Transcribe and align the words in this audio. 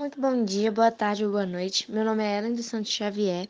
Muito 0.00 0.18
bom 0.18 0.42
dia, 0.46 0.72
boa 0.72 0.90
tarde 0.90 1.26
ou 1.26 1.30
boa 1.30 1.44
noite. 1.44 1.92
Meu 1.92 2.02
nome 2.02 2.24
é 2.24 2.38
Ellen 2.38 2.54
dos 2.54 2.64
Santos 2.64 2.90
Xavier 2.90 3.46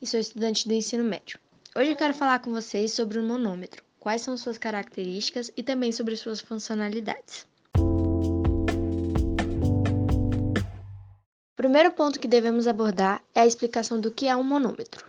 e 0.00 0.06
sou 0.06 0.18
estudante 0.18 0.66
do 0.66 0.72
ensino 0.72 1.04
médio. 1.04 1.38
Hoje 1.76 1.90
eu 1.90 1.96
quero 1.96 2.14
falar 2.14 2.38
com 2.38 2.50
vocês 2.50 2.92
sobre 2.92 3.18
o 3.18 3.22
manômetro, 3.22 3.84
quais 4.00 4.22
são 4.22 4.34
suas 4.38 4.56
características 4.56 5.52
e 5.54 5.62
também 5.62 5.92
sobre 5.92 6.16
suas 6.16 6.40
funcionalidades. 6.40 7.46
O 11.52 11.56
primeiro 11.56 11.92
ponto 11.92 12.18
que 12.18 12.26
devemos 12.26 12.66
abordar 12.66 13.22
é 13.34 13.42
a 13.42 13.46
explicação 13.46 14.00
do 14.00 14.10
que 14.10 14.26
é 14.26 14.34
um 14.34 14.42
manômetro. 14.42 15.04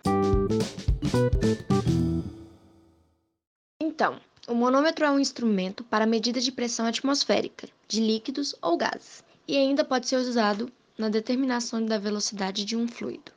Então, 3.80 4.20
o 4.46 4.54
manômetro 4.54 5.06
é 5.06 5.10
um 5.10 5.18
instrumento 5.18 5.82
para 5.82 6.04
medida 6.04 6.42
de 6.42 6.52
pressão 6.52 6.84
atmosférica 6.84 7.68
de 7.88 8.02
líquidos 8.02 8.54
ou 8.60 8.76
gases 8.76 9.24
e 9.46 9.56
ainda 9.56 9.84
pode 9.84 10.08
ser 10.08 10.16
usado 10.16 10.72
na 10.96 11.08
determinação 11.08 11.84
da 11.84 11.98
velocidade 11.98 12.64
de 12.64 12.76
um 12.76 12.86
fluido. 12.86 13.32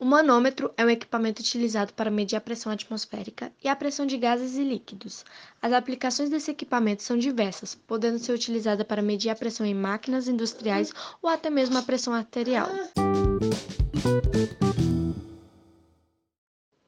O 0.00 0.04
manômetro 0.04 0.72
é 0.76 0.84
um 0.84 0.90
equipamento 0.90 1.42
utilizado 1.42 1.92
para 1.92 2.08
medir 2.08 2.36
a 2.36 2.40
pressão 2.40 2.70
atmosférica 2.70 3.52
e 3.62 3.68
a 3.68 3.74
pressão 3.74 4.06
de 4.06 4.16
gases 4.16 4.56
e 4.56 4.62
líquidos. 4.62 5.24
As 5.60 5.72
aplicações 5.72 6.30
desse 6.30 6.52
equipamento 6.52 7.02
são 7.02 7.18
diversas, 7.18 7.74
podendo 7.74 8.20
ser 8.20 8.32
utilizada 8.32 8.84
para 8.84 9.02
medir 9.02 9.28
a 9.28 9.34
pressão 9.34 9.66
em 9.66 9.74
máquinas 9.74 10.28
industriais 10.28 10.92
ou 11.20 11.28
até 11.28 11.50
mesmo 11.50 11.76
a 11.76 11.82
pressão 11.82 12.14
arterial. 12.14 12.68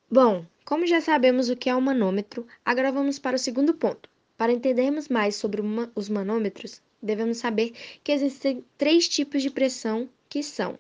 Bom, 0.09 0.45
como 0.65 0.87
já 0.87 1.01
sabemos 1.01 1.49
o 1.49 1.57
que 1.57 1.69
é 1.69 1.75
um 1.75 1.81
manômetro, 1.81 2.47
agora 2.65 2.93
vamos 2.93 3.19
para 3.19 3.35
o 3.35 3.41
segundo 3.41 3.75
ponto. 3.75 4.09
Para 4.41 4.55
entendermos 4.55 5.07
mais 5.07 5.37
sobre 5.37 5.61
os 5.95 6.09
manômetros, 6.09 6.81
devemos 7.03 7.37
saber 7.37 7.75
que 8.03 8.11
existem 8.11 8.65
três 8.79 9.07
tipos 9.07 9.43
de 9.43 9.51
pressão 9.51 10.09
que 10.31 10.43
são 10.43 10.79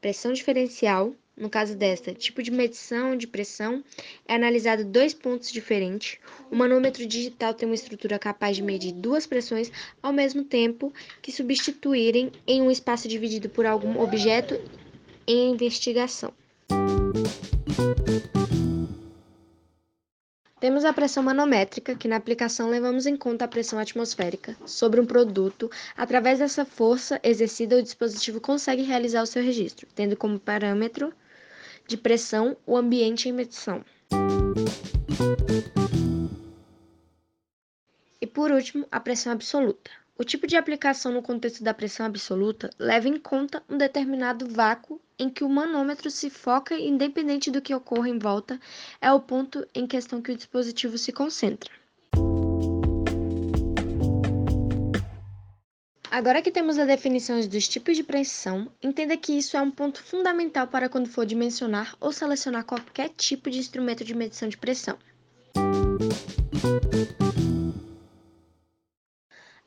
pressão 0.00 0.32
diferencial, 0.32 1.14
no 1.36 1.50
caso 1.50 1.76
desta, 1.76 2.14
tipo 2.14 2.42
de 2.42 2.50
medição 2.50 3.14
de 3.14 3.26
pressão 3.26 3.84
é 4.26 4.34
analisado 4.34 4.86
dois 4.86 5.12
pontos 5.12 5.52
diferentes. 5.52 6.16
O 6.50 6.56
manômetro 6.56 7.06
digital 7.06 7.52
tem 7.52 7.68
uma 7.68 7.74
estrutura 7.74 8.18
capaz 8.18 8.56
de 8.56 8.62
medir 8.62 8.92
duas 8.92 9.26
pressões 9.26 9.70
ao 10.02 10.10
mesmo 10.10 10.42
tempo 10.42 10.90
que 11.20 11.30
substituírem 11.30 12.32
em 12.46 12.62
um 12.62 12.70
espaço 12.70 13.06
dividido 13.06 13.50
por 13.50 13.66
algum 13.66 14.00
objeto 14.00 14.58
em 15.26 15.50
investigação. 15.50 16.32
Temos 20.64 20.86
a 20.86 20.94
pressão 20.94 21.22
manométrica, 21.22 21.94
que 21.94 22.08
na 22.08 22.16
aplicação 22.16 22.70
levamos 22.70 23.04
em 23.04 23.18
conta 23.18 23.44
a 23.44 23.48
pressão 23.48 23.78
atmosférica 23.78 24.56
sobre 24.64 24.98
um 24.98 25.04
produto. 25.04 25.70
Através 25.94 26.38
dessa 26.38 26.64
força 26.64 27.20
exercida, 27.22 27.76
o 27.76 27.82
dispositivo 27.82 28.40
consegue 28.40 28.80
realizar 28.80 29.22
o 29.22 29.26
seu 29.26 29.42
registro, 29.42 29.86
tendo 29.94 30.16
como 30.16 30.40
parâmetro 30.40 31.12
de 31.86 31.98
pressão 31.98 32.56
o 32.64 32.78
ambiente 32.78 33.28
em 33.28 33.32
medição. 33.32 33.84
E 38.18 38.26
por 38.26 38.50
último, 38.50 38.86
a 38.90 38.98
pressão 39.00 39.34
absoluta. 39.34 39.90
O 40.16 40.22
tipo 40.22 40.46
de 40.46 40.56
aplicação 40.56 41.10
no 41.10 41.20
contexto 41.20 41.64
da 41.64 41.74
pressão 41.74 42.06
absoluta 42.06 42.70
leva 42.78 43.08
em 43.08 43.18
conta 43.18 43.64
um 43.68 43.76
determinado 43.76 44.48
vácuo 44.48 45.00
em 45.18 45.28
que 45.28 45.42
o 45.42 45.48
manômetro 45.48 46.08
se 46.08 46.30
foca 46.30 46.78
independente 46.78 47.50
do 47.50 47.60
que 47.60 47.74
ocorra 47.74 48.08
em 48.08 48.16
volta, 48.16 48.60
é 49.00 49.10
o 49.12 49.18
ponto 49.18 49.66
em 49.74 49.88
questão 49.88 50.22
que 50.22 50.30
o 50.30 50.36
dispositivo 50.36 50.96
se 50.96 51.10
concentra. 51.10 51.68
Agora 56.08 56.40
que 56.40 56.52
temos 56.52 56.78
as 56.78 56.86
definições 56.86 57.48
dos 57.48 57.66
tipos 57.66 57.96
de 57.96 58.04
pressão, 58.04 58.70
entenda 58.80 59.16
que 59.16 59.32
isso 59.32 59.56
é 59.56 59.60
um 59.60 59.70
ponto 59.70 60.00
fundamental 60.00 60.68
para 60.68 60.88
quando 60.88 61.08
for 61.08 61.26
dimensionar 61.26 61.96
ou 61.98 62.12
selecionar 62.12 62.64
qualquer 62.64 63.08
tipo 63.08 63.50
de 63.50 63.58
instrumento 63.58 64.04
de 64.04 64.14
medição 64.14 64.48
de 64.48 64.56
pressão. 64.56 64.96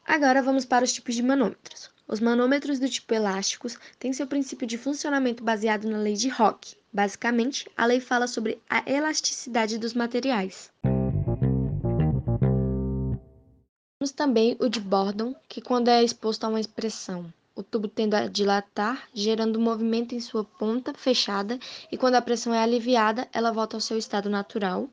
Agora 0.08 0.42
vamos 0.42 0.64
para 0.64 0.86
os 0.86 0.94
tipos 0.94 1.16
de 1.16 1.22
manômetros. 1.22 1.90
Os 2.08 2.22
manômetros 2.22 2.80
do 2.80 2.88
tipo 2.88 3.14
elásticos 3.14 3.78
têm 4.00 4.14
seu 4.14 4.26
princípio 4.26 4.66
de 4.66 4.78
funcionamento 4.78 5.44
baseado 5.44 5.86
na 5.90 5.98
lei 5.98 6.14
de 6.14 6.30
Rock. 6.30 6.78
Basicamente, 6.94 7.70
a 7.76 7.86
lei 7.86 8.00
fala 8.00 8.26
sobre 8.26 8.58
a 8.70 8.90
elasticidade 8.90 9.78
dos 9.78 9.94
materiais. 9.94 10.72
Temos 14.00 14.14
também 14.16 14.56
o 14.62 14.70
de 14.70 14.80
Bordon, 14.80 15.36
que 15.50 15.60
quando 15.60 15.90
é 15.90 16.02
exposto 16.02 16.46
a 16.46 16.48
uma 16.48 16.62
expressão, 16.62 17.26
o 17.54 17.62
tubo 17.62 17.90
tende 17.90 18.16
a 18.16 18.28
dilatar, 18.28 19.10
gerando 19.14 19.60
movimento 19.60 20.16
em 20.16 20.22
sua 20.22 20.46
ponta 20.46 20.94
fechada, 20.94 21.60
e 21.92 21.98
quando 21.98 22.16
a 22.16 22.22
pressão 22.22 22.54
é 22.54 22.60
aliviada, 22.60 23.28
ela 23.34 23.52
volta 23.52 23.76
ao 23.76 23.82
seu 23.82 23.98
estado 23.98 24.30
natural. 24.30 24.90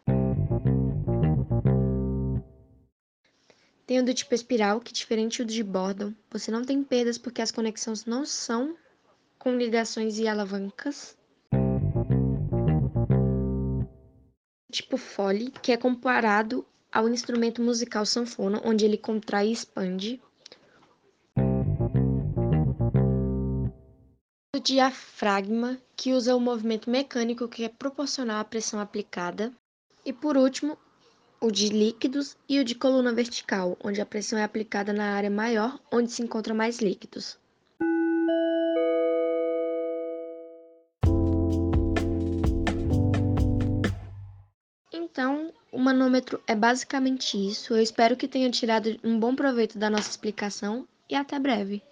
Tem 3.86 4.00
o 4.00 4.04
do 4.04 4.14
tipo 4.14 4.34
espiral, 4.34 4.80
que 4.80 4.94
diferente 4.94 5.44
do 5.44 5.52
de 5.52 5.62
Bordon, 5.62 6.14
você 6.30 6.50
não 6.50 6.64
tem 6.64 6.82
perdas 6.82 7.18
porque 7.18 7.42
as 7.42 7.50
conexões 7.50 8.06
não 8.06 8.24
são 8.24 8.74
com 9.38 9.54
ligações 9.56 10.18
e 10.18 10.26
alavancas. 10.26 11.18
Tipo 14.72 14.96
Foley, 14.96 15.50
que 15.62 15.70
é 15.70 15.76
comparado 15.76 16.66
ao 16.90 17.10
instrumento 17.10 17.60
musical 17.60 18.06
sanfona, 18.06 18.62
onde 18.64 18.86
ele 18.86 18.96
contrai 18.96 19.48
e 19.48 19.52
expande. 19.52 20.22
O 24.56 24.60
diafragma, 24.60 25.78
que 25.94 26.14
usa 26.14 26.34
o 26.34 26.40
movimento 26.40 26.88
mecânico 26.88 27.48
que 27.48 27.64
é 27.64 27.68
proporcional 27.68 28.40
à 28.40 28.44
pressão 28.44 28.80
aplicada. 28.80 29.52
E 30.06 30.12
por 30.12 30.38
último, 30.38 30.78
o 31.44 31.52
de 31.52 31.68
líquidos 31.68 32.38
e 32.48 32.58
o 32.58 32.64
de 32.64 32.74
coluna 32.74 33.12
vertical, 33.12 33.76
onde 33.84 34.00
a 34.00 34.06
pressão 34.06 34.38
é 34.38 34.42
aplicada 34.42 34.94
na 34.94 35.14
área 35.14 35.28
maior, 35.28 35.78
onde 35.92 36.10
se 36.10 36.22
encontram 36.22 36.56
mais 36.56 36.78
líquidos. 36.78 37.38
Então, 44.90 45.52
o 45.70 45.78
manômetro 45.78 46.42
é 46.46 46.56
basicamente 46.56 47.36
isso. 47.36 47.74
Eu 47.74 47.82
espero 47.82 48.16
que 48.16 48.26
tenha 48.26 48.50
tirado 48.50 48.98
um 49.04 49.20
bom 49.20 49.36
proveito 49.36 49.78
da 49.78 49.90
nossa 49.90 50.08
explicação 50.08 50.88
e 51.10 51.14
até 51.14 51.38
breve. 51.38 51.82